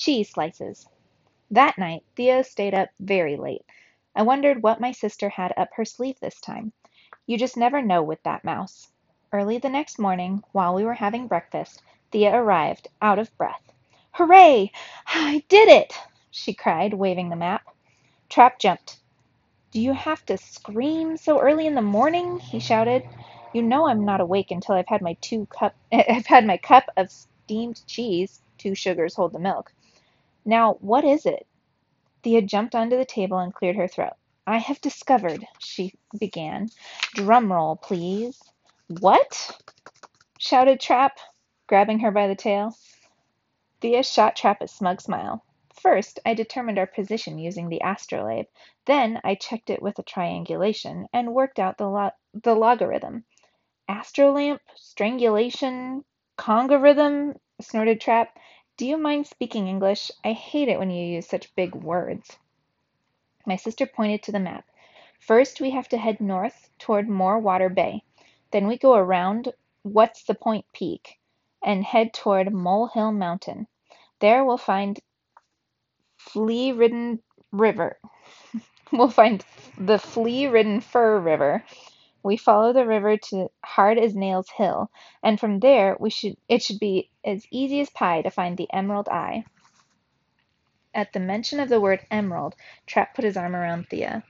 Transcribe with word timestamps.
cheese 0.00 0.30
slices. 0.30 0.88
That 1.50 1.76
night 1.76 2.04
Thea 2.16 2.42
stayed 2.42 2.72
up 2.74 2.88
very 3.00 3.36
late. 3.36 3.66
I 4.16 4.22
wondered 4.22 4.62
what 4.62 4.80
my 4.80 4.92
sister 4.92 5.28
had 5.28 5.52
up 5.58 5.68
her 5.74 5.84
sleeve 5.84 6.18
this 6.20 6.40
time. 6.40 6.72
You 7.26 7.36
just 7.36 7.56
never 7.56 7.82
know 7.82 8.02
with 8.02 8.22
that 8.22 8.42
mouse. 8.42 8.88
Early 9.30 9.58
the 9.58 9.68
next 9.68 9.98
morning, 9.98 10.42
while 10.52 10.74
we 10.74 10.84
were 10.84 10.94
having 10.94 11.26
breakfast, 11.28 11.82
Thea 12.10 12.34
arrived, 12.34 12.88
out 13.02 13.18
of 13.18 13.36
breath. 13.36 13.72
"Hooray! 14.12 14.72
I 15.06 15.44
did 15.48 15.68
it!" 15.68 15.92
she 16.30 16.54
cried, 16.54 16.94
waving 16.94 17.28
the 17.28 17.36
map. 17.36 17.64
Trap 18.30 18.58
jumped. 18.58 19.00
"Do 19.70 19.80
you 19.82 19.92
have 19.92 20.24
to 20.26 20.38
scream 20.38 21.18
so 21.18 21.40
early 21.40 21.66
in 21.66 21.74
the 21.74 21.82
morning?" 21.82 22.38
he 22.38 22.58
shouted. 22.58 23.04
"You 23.52 23.62
know 23.62 23.86
I'm 23.86 24.06
not 24.06 24.22
awake 24.22 24.50
until 24.50 24.76
I've 24.76 24.88
had 24.88 25.02
my 25.02 25.18
two 25.20 25.46
cup 25.46 25.76
I've 25.92 26.26
had 26.26 26.46
my 26.46 26.56
cup 26.56 26.86
of 26.96 27.10
steamed 27.12 27.86
cheese 27.86 28.40
two 28.58 28.74
sugars 28.74 29.14
hold 29.16 29.34
the 29.34 29.38
milk. 29.38 29.74
Now 30.50 30.74
what 30.80 31.04
is 31.04 31.26
it?" 31.26 31.46
Thea 32.24 32.42
jumped 32.42 32.74
onto 32.74 32.96
the 32.96 33.04
table 33.04 33.38
and 33.38 33.54
cleared 33.54 33.76
her 33.76 33.86
throat. 33.86 34.14
"I 34.48 34.58
have 34.58 34.80
discovered," 34.80 35.46
she 35.60 35.94
began. 36.18 36.70
"Drum 37.14 37.52
roll, 37.52 37.76
please." 37.76 38.42
"What?" 38.88 39.62
shouted 40.38 40.80
Trap, 40.80 41.20
grabbing 41.68 42.00
her 42.00 42.10
by 42.10 42.26
the 42.26 42.34
tail. 42.34 42.74
Thea 43.80 44.02
shot 44.02 44.34
Trap 44.34 44.60
a 44.60 44.66
smug 44.66 45.00
smile. 45.00 45.44
First, 45.72 46.18
I 46.26 46.34
determined 46.34 46.80
our 46.80 46.86
position 46.88 47.38
using 47.38 47.68
the 47.68 47.82
astrolabe. 47.84 48.46
Then 48.86 49.20
I 49.22 49.36
checked 49.36 49.70
it 49.70 49.80
with 49.80 50.00
a 50.00 50.02
triangulation, 50.02 51.06
and 51.12 51.32
worked 51.32 51.60
out 51.60 51.78
the, 51.78 51.88
lo- 51.88 52.10
the 52.34 52.56
logarithm. 52.56 53.24
Astrolamp, 53.88 54.58
strangulation, 54.74 56.04
congorithm, 56.36 57.38
snorted 57.60 58.00
Trap. 58.00 58.36
Do 58.80 58.86
you 58.86 58.96
mind 58.96 59.26
speaking 59.26 59.68
English? 59.68 60.10
I 60.24 60.32
hate 60.32 60.68
it 60.68 60.78
when 60.78 60.88
you 60.88 61.04
use 61.04 61.28
such 61.28 61.54
big 61.54 61.74
words. 61.74 62.38
My 63.44 63.56
sister 63.56 63.84
pointed 63.84 64.22
to 64.22 64.32
the 64.32 64.40
map. 64.40 64.64
First, 65.18 65.60
we 65.60 65.68
have 65.72 65.86
to 65.90 65.98
head 65.98 66.18
north 66.18 66.70
toward 66.78 67.06
Morewater 67.06 67.68
Bay. 67.68 68.04
Then 68.52 68.66
we 68.66 68.78
go 68.78 68.94
around 68.94 69.52
What's 69.82 70.22
the 70.22 70.34
Point 70.34 70.64
Peak 70.72 71.20
and 71.62 71.84
head 71.84 72.14
toward 72.14 72.54
Molehill 72.54 73.12
Mountain. 73.12 73.66
There 74.18 74.46
we'll 74.46 74.56
find 74.56 74.98
flea-ridden 76.16 77.20
river. 77.52 77.98
we'll 78.92 79.10
find 79.10 79.44
the 79.76 79.98
flea-ridden 79.98 80.80
Fur 80.80 81.18
River. 81.18 81.62
We 82.22 82.36
follow 82.36 82.72
the 82.72 82.86
river 82.86 83.16
to 83.16 83.50
Hard 83.64 83.98
as 83.98 84.14
Nails 84.14 84.50
Hill, 84.50 84.90
and 85.22 85.40
from 85.40 85.60
there 85.60 85.96
we 85.98 86.10
should 86.10 86.36
it 86.48 86.62
should 86.62 86.78
be 86.78 87.10
as 87.24 87.46
easy 87.50 87.80
as 87.80 87.90
pie 87.90 88.22
to 88.22 88.30
find 88.30 88.56
the 88.56 88.72
Emerald 88.72 89.08
Eye. 89.08 89.44
At 90.92 91.12
the 91.12 91.20
mention 91.20 91.60
of 91.60 91.68
the 91.68 91.80
word 91.80 92.04
emerald, 92.10 92.56
Trap 92.86 93.14
put 93.14 93.24
his 93.24 93.36
arm 93.36 93.54
around 93.56 93.88
Thea. 93.88 94.24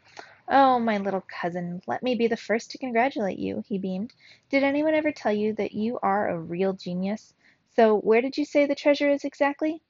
"Oh, 0.47 0.79
my 0.79 0.99
little 0.99 1.23
cousin, 1.23 1.81
let 1.87 2.03
me 2.03 2.15
be 2.15 2.27
the 2.27 2.37
first 2.37 2.71
to 2.73 2.79
congratulate 2.79 3.39
you," 3.39 3.65
he 3.67 3.79
beamed. 3.79 4.13
"Did 4.51 4.63
anyone 4.63 4.95
ever 4.95 5.11
tell 5.11 5.33
you 5.33 5.55
that 5.55 5.73
you 5.73 5.99
are 6.03 6.29
a 6.29 6.39
real 6.39 6.75
genius? 6.75 7.35
So 7.75 7.97
where 7.97 8.21
did 8.21 8.37
you 8.37 8.45
say 8.45 8.67
the 8.67 8.75
treasure 8.75 9.09
is 9.11 9.25
exactly?" 9.25 9.83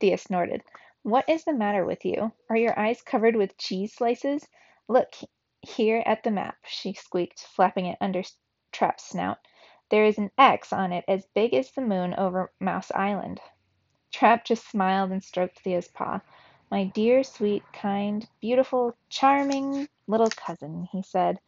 Thea 0.00 0.18
snorted. 0.18 0.62
"What 1.02 1.28
is 1.28 1.44
the 1.44 1.52
matter 1.52 1.84
with 1.84 2.04
you? 2.04 2.32
Are 2.48 2.56
your 2.56 2.78
eyes 2.78 3.02
covered 3.02 3.36
with 3.36 3.58
cheese 3.58 3.92
slices? 3.92 4.46
Look 4.88 5.14
here 5.64 6.02
at 6.04 6.22
the 6.22 6.30
map," 6.30 6.56
she 6.66 6.92
squeaked, 6.92 7.40
flapping 7.40 7.86
it 7.86 7.96
under 8.00 8.22
Trap's 8.70 9.04
snout. 9.04 9.38
"There 9.88 10.04
is 10.04 10.18
an 10.18 10.30
X 10.36 10.72
on 10.72 10.92
it 10.92 11.04
as 11.08 11.24
big 11.34 11.54
as 11.54 11.70
the 11.70 11.80
moon 11.80 12.14
over 12.14 12.52
Mouse 12.60 12.90
Island." 12.94 13.40
Trap 14.12 14.44
just 14.44 14.68
smiled 14.68 15.10
and 15.10 15.24
stroked 15.24 15.60
Thea's 15.60 15.88
paw. 15.88 16.20
"My 16.70 16.84
dear, 16.84 17.24
sweet, 17.24 17.62
kind, 17.72 18.28
beautiful, 18.40 18.94
charming 19.08 19.88
little 20.06 20.28
cousin," 20.28 20.88
he 20.92 21.02
said. 21.02 21.40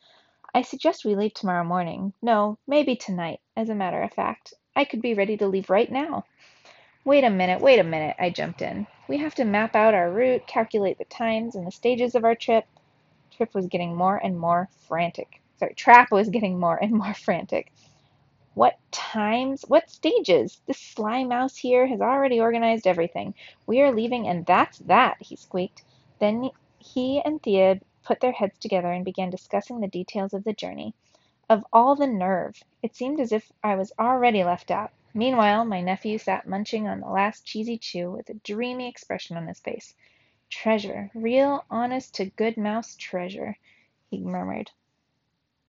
"I 0.55 0.62
suggest 0.62 1.04
we 1.04 1.15
leave 1.15 1.34
tomorrow 1.34 1.65
morning. 1.65 2.15
No, 2.22 2.56
maybe 2.66 2.97
tonight, 2.97 3.41
as 3.54 3.69
a 3.69 3.75
matter 3.75 4.00
of 4.03 4.15
fact. 4.15 4.54
I 4.75 4.84
could 4.87 5.03
be 5.03 5.15
ready 5.15 5.37
to 5.37 5.47
leave 5.47 5.69
right 5.69 5.93
now." 5.93 6.25
"Wait 7.04 7.25
a 7.25 7.31
minute, 7.31 7.60
wait 7.60 7.78
a 7.78 7.84
minute," 7.84 8.16
I 8.19 8.31
jumped 8.31 8.62
in. 8.62 8.87
"We 9.09 9.19
have 9.19 9.34
to 9.37 9.44
map 9.44 9.77
out 9.77 9.94
our 9.94 10.10
route, 10.10 10.47
calculate 10.47 10.98
the 10.98 11.04
times 11.04 11.54
and 11.54 11.66
the 11.66 11.71
stages 11.71 12.15
of 12.15 12.25
our 12.25 12.34
trip." 12.34 12.66
Trip 13.36 13.54
was 13.54 13.66
getting 13.66 13.94
more 13.94 14.16
and 14.16 14.38
more 14.41 14.69
frantic. 14.88 15.42
Sorry, 15.58 15.74
Trap 15.74 16.10
was 16.10 16.30
getting 16.30 16.58
more 16.58 16.76
and 16.76 16.92
more 16.92 17.12
frantic. 17.14 17.70
What 18.54 18.78
times? 18.91 19.62
What 19.69 19.91
stages? 19.91 20.62
This 20.66 20.78
sly 20.78 21.24
mouse 21.24 21.56
here 21.56 21.86
has 21.86 22.00
already 22.00 22.41
organized 22.41 22.86
everything. 22.86 23.34
We 23.66 23.82
are 23.82 23.92
leaving 23.92 24.26
and 24.26 24.47
that's 24.47 24.78
that, 24.78 25.19
he 25.20 25.36
squeaked. 25.36 25.84
Then 26.19 26.50
he 26.78 27.20
and 27.22 27.42
Thea 27.42 27.80
put 28.02 28.20
their 28.20 28.32
heads 28.32 28.58
together 28.58 28.91
and 28.91 29.04
began 29.04 29.28
discussing 29.28 29.80
the 29.80 29.88
details 29.88 30.32
of 30.32 30.44
the 30.44 30.54
journey. 30.54 30.94
Of 31.50 31.62
all 31.72 31.94
the 31.94 32.06
nerve! 32.06 32.62
It 32.82 32.97
seemed 32.97 33.20
as 33.20 33.32
if 33.32 33.53
I 33.62 33.74
was 33.74 33.92
already 33.98 34.44
left 34.44 34.70
out. 34.70 34.92
Meanwhile, 35.12 35.66
my 35.66 35.82
nephew 35.82 36.16
sat 36.16 36.48
munching 36.48 36.88
on 36.88 37.00
the 37.00 37.08
last 37.08 37.44
cheesy 37.44 37.76
chew 37.76 38.10
with 38.10 38.30
a 38.30 38.34
dreamy 38.34 38.88
expression 38.88 39.36
on 39.36 39.47
his 39.47 39.60
face. 39.60 39.94
Treasure, 40.51 41.11
real 41.15 41.65
honest 41.71 42.15
to 42.17 42.27
good 42.27 42.57
mouse 42.57 42.97
treasure, 42.97 43.57
he 44.11 44.19
murmured. 44.21 44.71